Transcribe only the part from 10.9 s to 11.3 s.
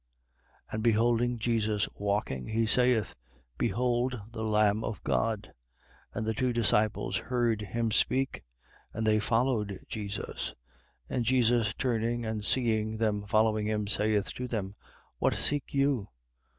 1:38. And